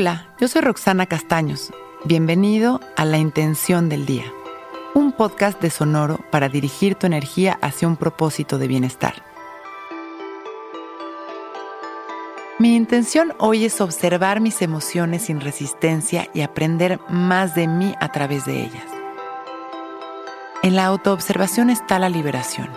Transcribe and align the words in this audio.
Hola, 0.00 0.28
yo 0.40 0.48
soy 0.48 0.62
Roxana 0.62 1.04
Castaños. 1.04 1.74
Bienvenido 2.06 2.80
a 2.96 3.04
La 3.04 3.18
Intención 3.18 3.90
del 3.90 4.06
Día, 4.06 4.24
un 4.94 5.12
podcast 5.12 5.60
de 5.60 5.68
Sonoro 5.68 6.20
para 6.30 6.48
dirigir 6.48 6.94
tu 6.94 7.06
energía 7.06 7.58
hacia 7.60 7.86
un 7.86 7.98
propósito 7.98 8.56
de 8.56 8.66
bienestar. 8.66 9.22
Mi 12.58 12.76
intención 12.76 13.34
hoy 13.36 13.66
es 13.66 13.82
observar 13.82 14.40
mis 14.40 14.62
emociones 14.62 15.26
sin 15.26 15.38
resistencia 15.38 16.28
y 16.32 16.40
aprender 16.40 16.98
más 17.10 17.54
de 17.54 17.68
mí 17.68 17.94
a 18.00 18.10
través 18.10 18.46
de 18.46 18.58
ellas. 18.64 18.86
En 20.62 20.76
la 20.76 20.86
autoobservación 20.86 21.68
está 21.68 21.98
la 21.98 22.08
liberación. 22.08 22.70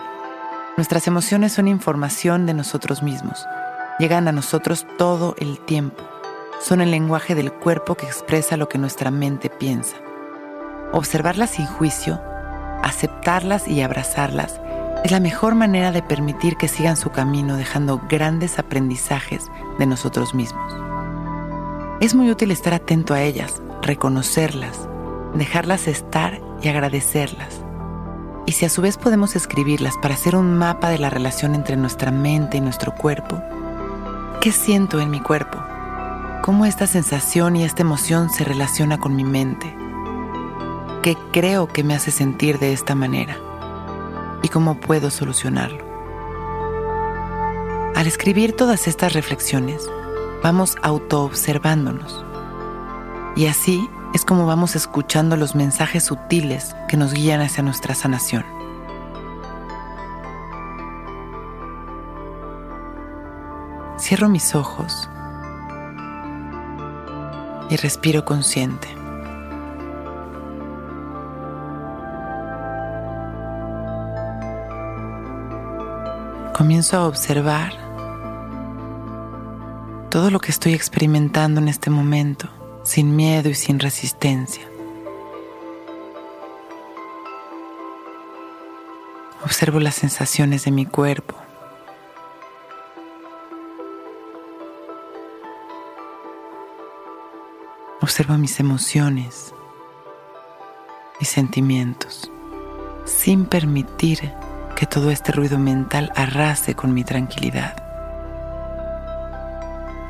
Nuestras 0.76 1.06
emociones 1.06 1.54
son 1.54 1.68
información 1.68 2.44
de 2.44 2.52
nosotros 2.52 3.02
mismos. 3.02 3.46
Llegan 3.98 4.28
a 4.28 4.32
nosotros 4.32 4.86
todo 4.98 5.34
el 5.38 5.58
tiempo. 5.60 6.13
Son 6.60 6.80
el 6.80 6.90
lenguaje 6.90 7.34
del 7.34 7.52
cuerpo 7.52 7.94
que 7.94 8.06
expresa 8.06 8.56
lo 8.56 8.68
que 8.68 8.78
nuestra 8.78 9.10
mente 9.10 9.50
piensa. 9.50 9.96
Observarlas 10.92 11.50
sin 11.50 11.66
juicio, 11.66 12.20
aceptarlas 12.82 13.68
y 13.68 13.82
abrazarlas 13.82 14.60
es 15.04 15.10
la 15.10 15.20
mejor 15.20 15.54
manera 15.54 15.92
de 15.92 16.02
permitir 16.02 16.56
que 16.56 16.68
sigan 16.68 16.96
su 16.96 17.10
camino 17.10 17.56
dejando 17.56 18.00
grandes 18.08 18.58
aprendizajes 18.58 19.50
de 19.78 19.86
nosotros 19.86 20.34
mismos. 20.34 20.72
Es 22.00 22.14
muy 22.14 22.30
útil 22.30 22.50
estar 22.50 22.72
atento 22.72 23.12
a 23.12 23.20
ellas, 23.20 23.60
reconocerlas, 23.82 24.88
dejarlas 25.34 25.88
estar 25.88 26.40
y 26.62 26.68
agradecerlas. 26.68 27.60
Y 28.46 28.52
si 28.52 28.64
a 28.64 28.70
su 28.70 28.80
vez 28.82 28.96
podemos 28.96 29.36
escribirlas 29.36 29.94
para 30.00 30.14
hacer 30.14 30.36
un 30.36 30.54
mapa 30.54 30.88
de 30.88 30.98
la 30.98 31.10
relación 31.10 31.54
entre 31.54 31.76
nuestra 31.76 32.10
mente 32.10 32.56
y 32.56 32.60
nuestro 32.60 32.94
cuerpo, 32.94 33.42
¿qué 34.40 34.52
siento 34.52 35.00
en 35.00 35.10
mi 35.10 35.20
cuerpo? 35.20 35.58
¿Cómo 36.44 36.66
esta 36.66 36.86
sensación 36.86 37.56
y 37.56 37.64
esta 37.64 37.80
emoción 37.80 38.28
se 38.28 38.44
relaciona 38.44 39.00
con 39.00 39.16
mi 39.16 39.24
mente? 39.24 39.74
¿Qué 41.02 41.16
creo 41.32 41.68
que 41.68 41.82
me 41.82 41.94
hace 41.94 42.10
sentir 42.10 42.58
de 42.58 42.74
esta 42.74 42.94
manera? 42.94 43.38
¿Y 44.42 44.48
cómo 44.48 44.78
puedo 44.78 45.10
solucionarlo? 45.10 45.82
Al 47.94 48.06
escribir 48.06 48.54
todas 48.54 48.88
estas 48.88 49.14
reflexiones, 49.14 49.88
vamos 50.42 50.76
autoobservándonos. 50.82 52.22
Y 53.36 53.46
así 53.46 53.88
es 54.12 54.26
como 54.26 54.44
vamos 54.44 54.76
escuchando 54.76 55.38
los 55.38 55.54
mensajes 55.54 56.04
sutiles 56.04 56.76
que 56.90 56.98
nos 56.98 57.14
guían 57.14 57.40
hacia 57.40 57.62
nuestra 57.62 57.94
sanación. 57.94 58.44
Cierro 63.96 64.28
mis 64.28 64.54
ojos 64.54 65.08
y 67.74 67.76
respiro 67.76 68.24
consciente. 68.24 68.88
Comienzo 76.56 76.96
a 76.96 77.08
observar 77.08 77.72
todo 80.08 80.30
lo 80.30 80.38
que 80.38 80.52
estoy 80.52 80.72
experimentando 80.72 81.60
en 81.60 81.66
este 81.66 81.90
momento 81.90 82.48
sin 82.84 83.16
miedo 83.16 83.48
y 83.48 83.54
sin 83.54 83.80
resistencia. 83.80 84.62
Observo 89.44 89.80
las 89.80 89.96
sensaciones 89.96 90.64
de 90.64 90.70
mi 90.70 90.86
cuerpo. 90.86 91.43
Observo 98.04 98.36
mis 98.36 98.60
emociones, 98.60 99.54
mis 101.18 101.28
sentimientos, 101.30 102.30
sin 103.06 103.46
permitir 103.46 104.30
que 104.76 104.84
todo 104.84 105.10
este 105.10 105.32
ruido 105.32 105.58
mental 105.58 106.12
arrase 106.14 106.74
con 106.74 106.92
mi 106.92 107.02
tranquilidad. 107.02 107.74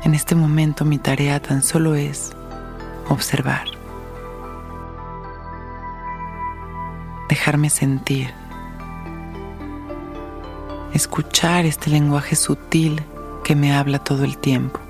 En 0.03 0.13
este 0.13 0.35
momento 0.35 0.83
mi 0.83 0.97
tarea 0.97 1.41
tan 1.41 1.63
solo 1.63 1.95
es 1.95 2.35
observar, 3.07 3.63
dejarme 7.29 7.69
sentir, 7.69 8.33
escuchar 10.93 11.65
este 11.65 11.89
lenguaje 11.89 12.35
sutil 12.35 13.01
que 13.45 13.55
me 13.55 13.73
habla 13.73 13.99
todo 13.99 14.25
el 14.25 14.37
tiempo. 14.37 14.84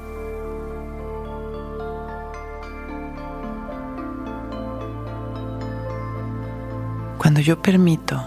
Cuando 7.26 7.42
yo 7.42 7.60
permito 7.60 8.24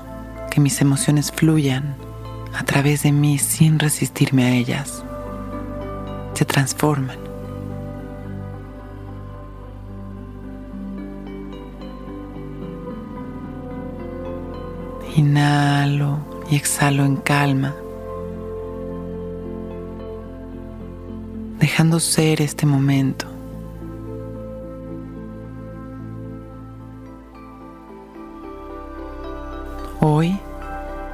que 0.51 0.61
mis 0.61 0.81
emociones 0.81 1.31
fluyan 1.31 1.95
a 2.53 2.65
través 2.65 3.05
de 3.05 3.13
mí 3.13 3.39
sin 3.39 3.79
resistirme 3.79 4.45
a 4.45 4.51
ellas, 4.51 5.05
se 6.35 6.45
transforman 6.45 7.17
Inhalo 15.15 16.19
y 16.51 16.57
exhalo 16.57 17.05
en 17.05 17.19
calma, 17.19 17.77
dejando 21.61 22.01
ser 22.01 22.43
este 22.43 22.67
momento. 22.67 23.28
Hoy, 30.11 30.41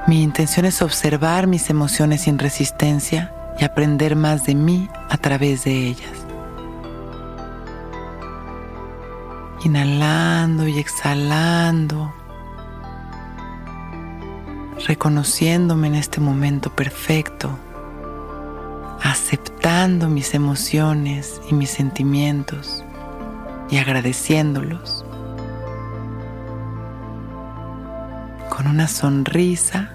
mi 0.07 0.23
intención 0.23 0.65
es 0.65 0.81
observar 0.81 1.47
mis 1.47 1.69
emociones 1.69 2.21
sin 2.21 2.39
resistencia 2.39 3.33
y 3.59 3.65
aprender 3.65 4.15
más 4.15 4.45
de 4.45 4.55
mí 4.55 4.87
a 5.09 5.17
través 5.17 5.65
de 5.65 5.89
ellas. 5.89 6.25
Inhalando 9.65 10.65
y 10.65 10.79
exhalando 10.79 12.13
reconociéndome 14.87 15.87
en 15.87 15.95
este 15.95 16.21
momento 16.21 16.69
perfecto, 16.73 17.49
aceptando 19.03 20.07
mis 20.07 20.33
emociones 20.33 21.41
y 21.49 21.53
mis 21.53 21.71
sentimientos 21.71 22.85
y 23.69 23.75
agradeciéndolos. 23.75 25.04
Con 28.65 28.73
una 28.73 28.87
sonrisa 28.87 29.91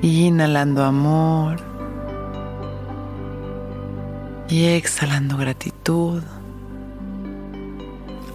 inhalando 0.00 0.82
amor 0.82 1.58
y 4.48 4.64
exhalando 4.68 5.36
gratitud, 5.36 6.22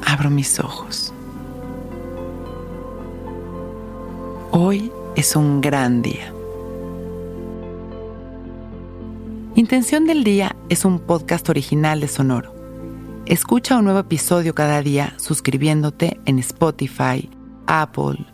abro 0.05 0.29
mis 0.29 0.59
ojos. 0.59 1.11
Hoy 4.51 4.91
es 5.15 5.35
un 5.35 5.59
gran 5.59 6.03
día. 6.03 6.31
Intención 9.55 10.05
del 10.05 10.23
Día 10.23 10.55
es 10.69 10.85
un 10.85 10.99
podcast 10.99 11.49
original 11.49 12.01
de 12.01 12.07
Sonoro. 12.07 12.53
Escucha 13.25 13.77
un 13.79 13.85
nuevo 13.85 14.01
episodio 14.01 14.53
cada 14.53 14.83
día 14.83 15.15
suscribiéndote 15.17 16.19
en 16.25 16.37
Spotify, 16.37 17.31
Apple, 17.65 18.32